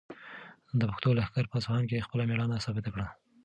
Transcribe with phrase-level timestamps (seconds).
[0.79, 3.07] د پښتنو لښکر په اصفهان کې خپله مېړانه ثابته کړه.